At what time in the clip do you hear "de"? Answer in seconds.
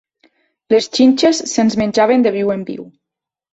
2.29-2.35